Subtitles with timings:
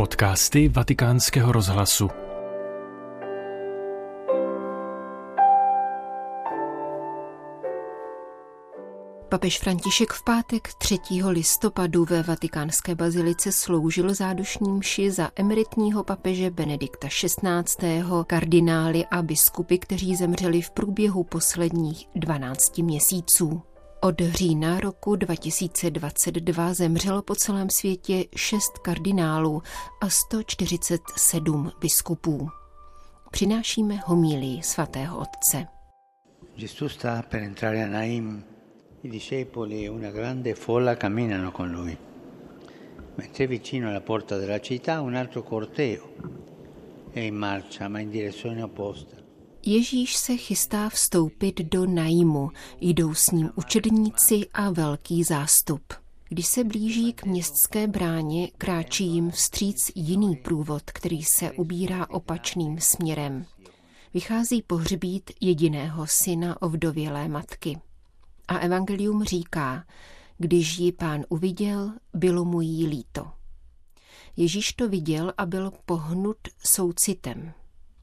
[0.00, 2.08] Podcasty Vatikánského rozhlasu.
[9.28, 10.98] Papež František v pátek 3.
[11.28, 19.78] listopadu ve vatikánské bazilice sloužil zádušní mši za emeritního papeže Benedikta XVI., kardinály a biskupy,
[19.78, 23.62] kteří zemřeli v průběhu posledních 12 měsíců.
[24.02, 29.62] Od října roku 2022 zemřelo po celém světě šest kardinálů
[30.00, 32.48] a 147 biskupů.
[33.30, 35.66] Přinášíme homílii svatého otce.
[36.56, 36.88] Gesù a
[43.84, 46.10] e alla porta della città un altro corteo
[47.12, 49.19] è in marcia ma in direzione opposta.
[49.66, 55.82] Ježíš se chystá vstoupit do Naimu, jdou s ním učedníci a velký zástup.
[56.28, 62.80] Když se blíží k městské bráně, kráčí jim vstříc jiný průvod, který se ubírá opačným
[62.80, 63.46] směrem.
[64.14, 67.80] Vychází pohřbít jediného syna ovdovělé matky.
[68.48, 69.84] A evangelium říká,
[70.38, 73.30] když ji pán uviděl, bylo mu jí líto.
[74.36, 77.52] Ježíš to viděl a byl pohnut soucitem.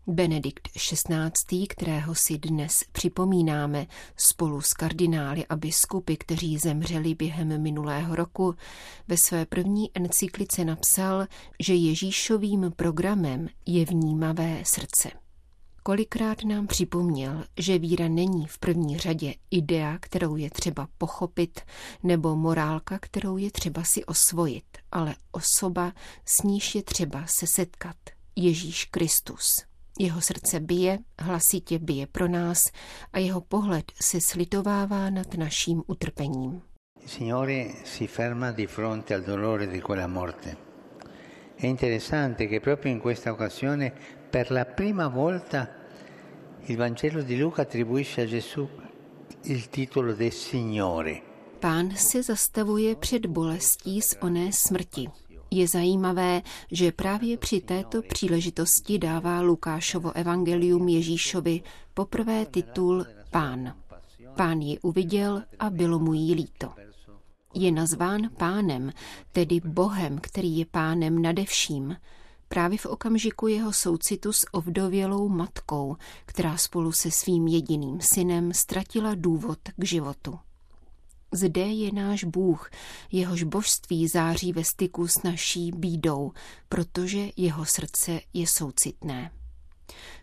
[0.09, 8.15] Benedikt XVI., kterého si dnes připomínáme spolu s kardinály a biskupy, kteří zemřeli během minulého
[8.15, 8.55] roku,
[9.07, 11.27] ve své první encyklice napsal,
[11.59, 15.09] že Ježíšovým programem je vnímavé srdce.
[15.83, 21.61] Kolikrát nám připomněl, že víra není v první řadě idea, kterou je třeba pochopit,
[22.03, 25.93] nebo morálka, kterou je třeba si osvojit, ale osoba,
[26.25, 27.95] s níž je třeba se setkat.
[28.35, 29.67] Ježíš Kristus.
[29.99, 32.71] Jeho srdce bije, hlasitě bije pro nás
[33.13, 36.61] a jeho pohled se slitovává nad naším utrpením.
[37.05, 40.57] Signore si ferma di fronte al dolore di quella morte.
[41.55, 43.93] È interessante che proprio in questa occasione,
[44.29, 45.69] per la prima volta,
[46.65, 48.69] il Vangelo di Luca attribuisce a Gesù
[49.43, 51.21] il titolo di Signore.
[51.59, 55.07] Pán se zastavuje před bolestí z oné smrti.
[55.57, 56.41] Je zajímavé,
[56.71, 61.61] že právě při této příležitosti dává Lukášovo evangelium Ježíšovi
[61.93, 63.73] poprvé titul Pán.
[64.35, 66.73] Pán ji uviděl a bylo mu jí líto.
[67.53, 68.91] Je nazván pánem,
[69.31, 71.95] tedy Bohem, který je pánem nade vším,
[72.47, 79.15] právě v okamžiku jeho soucitu s ovdovělou matkou, která spolu se svým jediným synem ztratila
[79.15, 80.39] důvod k životu.
[81.31, 82.69] Zde je náš Bůh,
[83.11, 86.31] jehož božství září ve styku s naší bídou,
[86.69, 89.31] protože jeho srdce je soucitné.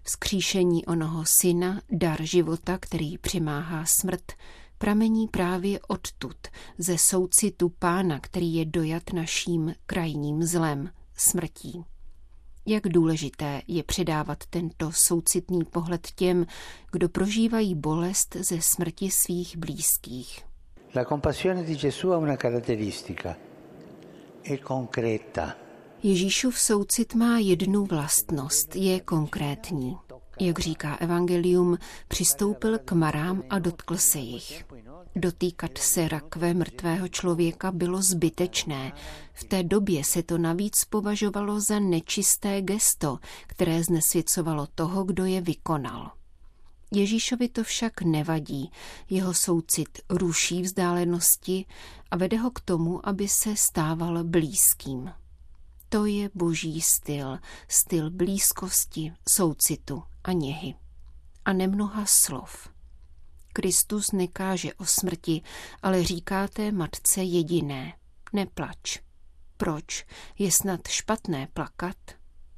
[0.03, 4.33] Vzkříšení onoho syna, dar života, který přimáhá smrt,
[4.79, 6.37] pramení právě odtud,
[6.79, 11.85] ze soucitu pána, který je dojat naším krajním zlem, smrtí.
[12.67, 16.47] Jak důležité je předávat tento soucitný pohled těm,
[16.93, 20.54] kdo prožívají bolest ze smrti svých blízkých.
[20.97, 23.37] La compassione di Gesù ha una caratteristica.
[24.41, 25.57] È concreta.
[26.01, 29.97] Ježíšův soucit má jednu vlastnost, je konkrétní.
[30.41, 31.79] Jak říká evangelium,
[32.09, 34.65] přistoupil k marám a dotkl se jich.
[35.17, 38.93] Dotýkat se rakve mrtvého člověka bylo zbytečné.
[39.33, 45.41] V té době se to navíc považovalo za nečisté gesto, které znesvěcovalo toho, kdo je
[45.41, 46.11] vykonal.
[46.95, 48.71] Ježíšovi to však nevadí.
[49.11, 51.67] Jeho soucit ruší vzdálenosti
[52.11, 55.13] a vede ho k tomu, aby se stával blízkým.
[55.89, 57.39] To je boží styl,
[57.69, 60.75] styl blízkosti, soucitu a něhy.
[61.45, 62.69] A nemnoha slov.
[63.53, 65.43] Kristus nekáže o smrti,
[65.83, 67.93] ale říká té matce jediné.
[68.33, 68.99] Neplač.
[69.57, 70.07] Proč?
[70.39, 71.97] Je snad špatné plakat?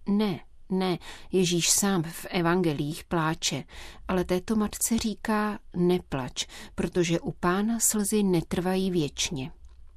[0.08, 0.41] Ne,
[0.71, 0.99] ne,
[1.32, 3.65] Ježíš sám v evangelích pláče,
[4.09, 9.53] ale této matce říká neplač, protože u pána slzy netrvají věčně.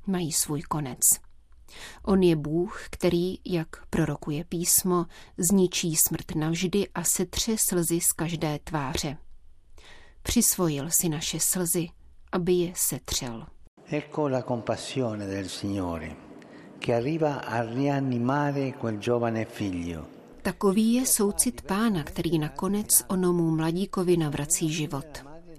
[0.07, 0.99] Mají svůj konec.
[2.03, 5.05] On je Bůh, který, jak prorokuje písmo,
[5.37, 9.17] zničí smrt navždy a setře slzy z každé tváře.
[10.21, 11.87] Přisvojil si naše slzy,
[12.31, 13.45] aby je setřel.
[13.91, 16.15] Ecco la compassione del Signore,
[16.79, 20.18] che arriva a rianimare quel giovane figlio.
[20.41, 25.05] Takový je soucit pána, který nakonec onomu mladíkovi navrací život.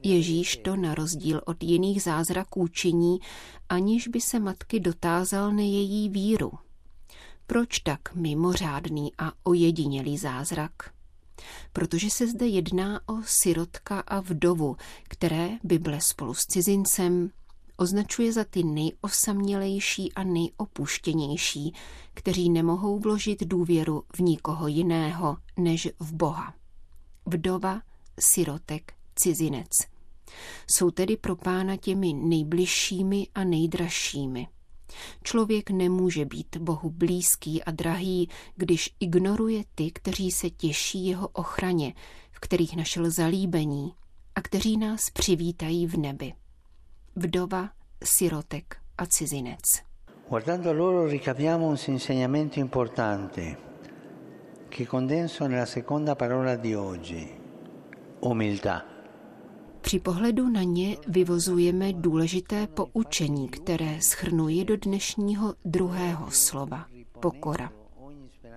[0.02, 3.18] Ježíš to na rozdíl od jiných zázraků činí,
[3.68, 6.52] aniž by se matky dotázal na její víru.
[7.46, 10.72] Proč tak mimořádný a ojedinělý zázrak?
[11.72, 17.30] Protože se zde jedná o sirotka a vdovu, které Bible spolu s cizincem,
[17.80, 21.74] označuje za ty nejosamělejší a nejopuštěnější,
[22.14, 26.54] kteří nemohou vložit důvěru v nikoho jiného než v Boha.
[27.26, 27.80] Vdova,
[28.20, 29.70] sirotek, cizinec.
[30.66, 34.48] Jsou tedy pro pána těmi nejbližšími a nejdražšími.
[35.22, 41.94] Člověk nemůže být Bohu blízký a drahý, když ignoruje ty, kteří se těší jeho ochraně,
[42.32, 43.94] v kterých našel zalíbení
[44.34, 46.32] a kteří nás přivítají v nebi.
[47.14, 49.82] Vdova, sirotek a cizinec.
[50.28, 53.58] Guardando loro ricaviamo un insegnamento importante
[54.68, 57.28] che condenso nella seconda parola di oggi,
[58.20, 58.84] umiltà.
[59.80, 66.86] Při pohledu na ně vyvozujeme důležité poučení, které schrnuji do dnešního druhého slova
[67.20, 67.79] pokora.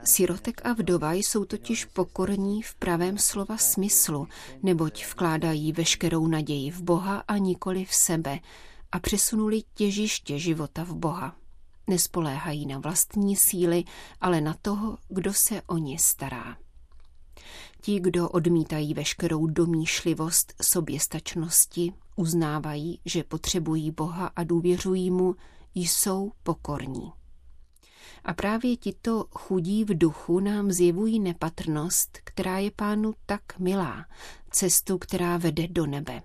[0.06, 4.28] Sirotek a vdova jsou totiž pokorní v pravém slova smyslu,
[4.64, 8.40] neboť vkládají veškerou naději v Boha a nikoli v sebe
[8.92, 11.36] a přesunuli těžiště života v Boha.
[11.88, 13.84] Nespoléhají na vlastní síly,
[14.22, 16.58] ale na toho, kdo se o ně stará.
[17.82, 25.36] Ti, kdo odmítají veškerou domýšlivost soběstačnosti, uznávají, že potřebují Boha a důvěřují mu,
[25.76, 27.12] jsou pokorní.
[28.24, 34.06] A právě tito chudí v duchu nám zjevují nepatrnost, která je pánu tak milá,
[34.50, 36.22] cestu, která vede do nebe.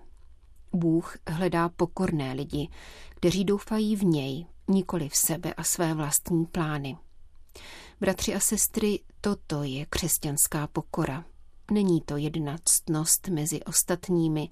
[0.73, 2.69] Bůh hledá pokorné lidi,
[3.09, 6.97] kteří doufají v něj, nikoli v sebe a své vlastní plány.
[7.99, 11.25] Bratři a sestry, toto je křesťanská pokora.
[11.71, 14.49] Není to jedna ctnost mezi ostatními,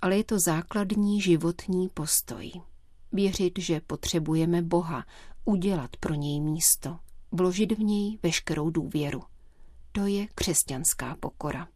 [0.00, 2.52] ale je to základní životní postoj.
[3.12, 5.04] Věřit, že potřebujeme Boha,
[5.44, 6.98] udělat pro něj místo,
[7.32, 9.22] vložit v něj veškerou důvěru.
[9.92, 11.68] To je křesťanská pokora.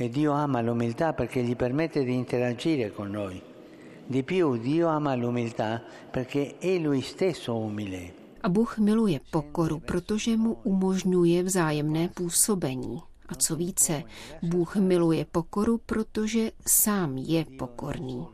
[0.00, 3.42] E Dio ama l'umiltà perché gli permette di interagire con noi.
[4.08, 5.80] Di più, Dio ama l'umiltà
[6.10, 8.12] perché è lui stesso umile.
[8.42, 13.02] A Bůh miluje pokoru, protože mu umožňuje vzájemné působení.
[13.28, 14.02] A co více,
[14.42, 18.26] Bůh miluje pokoru, protože sám je pokorný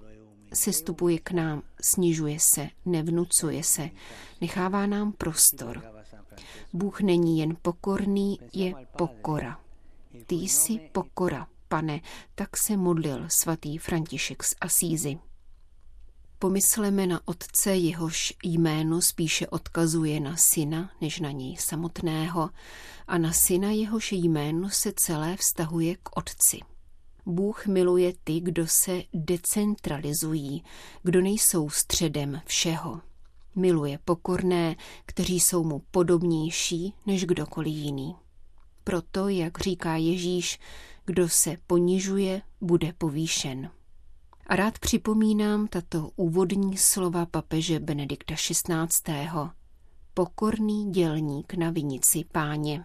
[0.55, 3.91] sestupuje k nám, snižuje se, nevnucuje se,
[4.41, 5.83] nechává nám prostor.
[6.73, 9.61] Bůh není jen pokorný, je pokora.
[10.27, 12.01] Ty jsi pokora, pane,
[12.35, 15.19] tak se modlil svatý František z Asízy.
[16.39, 22.51] Pomysleme na otce, jehož jméno spíše odkazuje na syna, než na něj samotného,
[23.07, 26.61] a na syna, jehož jméno se celé vztahuje k otci.
[27.29, 30.65] Bůh miluje ty, kdo se decentralizují,
[31.03, 33.01] kdo nejsou středem všeho.
[33.55, 34.77] Miluje pokorné,
[35.07, 38.17] kteří jsou mu podobnější než kdokoliv jiný.
[38.85, 40.59] Proto, jak říká Ježíš,
[41.05, 43.71] kdo se ponižuje, bude povýšen.
[44.47, 49.29] A rád připomínám tato úvodní slova papeže Benedikta XVI.
[50.15, 52.85] Pokorný dělník na vinici páně.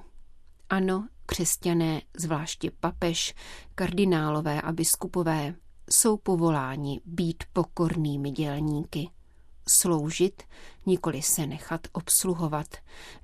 [0.69, 3.33] Ano, křesťané, zvláště papež,
[3.75, 5.55] kardinálové a biskupové,
[5.89, 9.09] jsou povoláni být pokornými dělníky.
[9.69, 10.43] Sloužit,
[10.85, 12.67] nikoli se nechat obsluhovat,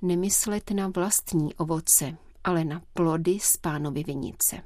[0.02, 4.62] nemyslet na vlastní ovoce, ale na plody z pánovy vinice.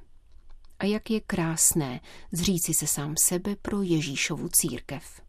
[0.79, 2.00] A jak je krásné
[2.32, 5.20] zříci se sám sebe pro Ježíšovu církev.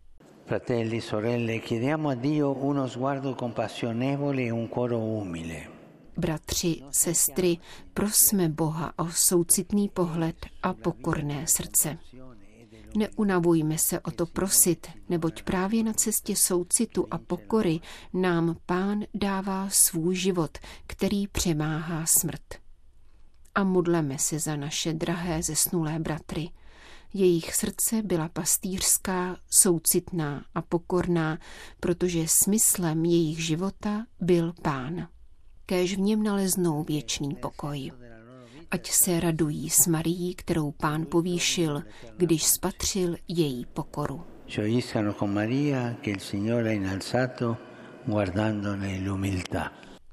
[0.45, 5.74] Fratelli, sorelle, chiediamo a Dio uno sguardo compassionevole e un cuore umile.
[6.55, 7.57] Bratři, sestry,
[7.93, 11.97] prosme Boha o soucitný pohled a pokorné srdce.
[12.97, 17.79] Neunavujme se o to prosit, neboť právě na cestě soucitu a pokory
[18.13, 20.57] nám Pán dává svůj život,
[20.87, 22.55] který přemáhá smrt.
[23.55, 26.49] A modleme se za naše drahé zesnulé bratry.
[27.13, 31.39] Jejich srdce byla pastýřská, soucitná a pokorná,
[31.79, 35.07] protože smyslem jejich života byl Pán
[35.65, 37.91] kéž v něm naleznou věčný pokoj.
[38.71, 41.83] Ať se radují s Marií, kterou pán povýšil,
[42.17, 44.23] když spatřil její pokoru.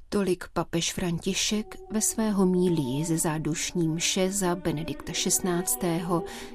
[0.08, 6.02] Tolik papež František ve své homílii ze zádušní mše za Benedikta XVI.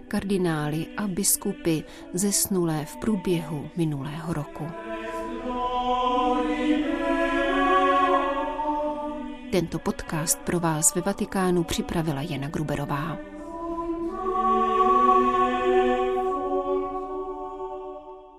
[0.08, 4.63] kardinály a biskupy zesnulé v průběhu minulého roku.
[9.51, 13.37] Tento podcast pro vás ve Vatikánu připravila Jana Gruberová.